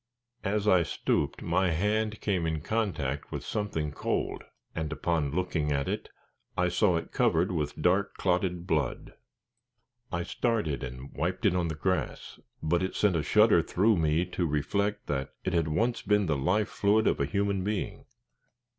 [0.43, 4.43] As I stooped, my hand came in contact with something cold,
[4.73, 6.09] and upon looking at it,
[6.57, 9.13] I saw it covered with dark clotted blood.
[10.11, 14.25] I started, and wiped it on the grass, but it sent a shudder through me
[14.25, 18.05] to reflect that it had once been the life fluid of a human being.